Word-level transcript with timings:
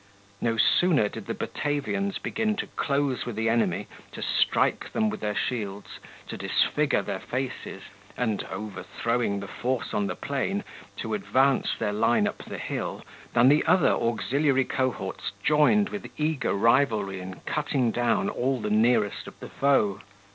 No 0.41 0.57
sooner 0.57 1.07
did 1.09 1.27
the 1.27 1.35
Batavians 1.35 2.17
begin 2.17 2.55
to 2.55 2.65
close 2.65 3.23
with 3.23 3.35
the 3.35 3.49
enemy, 3.49 3.85
to 4.13 4.23
strike 4.23 4.91
them 4.93 5.11
with 5.11 5.19
their 5.19 5.35
shields, 5.35 5.99
to 6.27 6.37
disfigure 6.37 7.03
their 7.03 7.19
faces, 7.19 7.83
and 8.17 8.43
overthrowing 8.45 9.41
the 9.41 9.47
force 9.47 9.93
on 9.93 10.07
the 10.07 10.15
plain 10.15 10.63
to 10.97 11.13
advance 11.13 11.75
their 11.77 11.93
line 11.93 12.27
up 12.27 12.39
the 12.43 12.57
hill, 12.57 13.05
than 13.33 13.47
the 13.47 13.63
other 13.67 13.89
auxiliary 13.91 14.65
cohorts 14.65 15.33
joined 15.43 15.89
with 15.89 16.09
eager 16.19 16.55
rivalry 16.55 17.19
in 17.19 17.35
cutting 17.41 17.91
down 17.91 18.27
all 18.27 18.59
the 18.59 18.71
nearest 18.71 19.27
of 19.27 19.39
the 19.39 19.49
foe. 19.49 20.01